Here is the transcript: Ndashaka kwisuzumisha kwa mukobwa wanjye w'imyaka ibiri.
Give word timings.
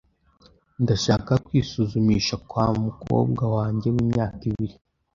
Ndashaka 0.83 1.31
kwisuzumisha 1.45 2.35
kwa 2.49 2.65
mukobwa 2.83 3.43
wanjye 3.55 3.87
w'imyaka 3.95 4.41
ibiri. 4.51 4.75